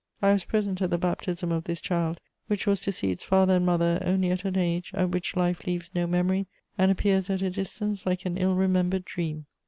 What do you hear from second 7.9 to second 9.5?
like an ill remembered dream.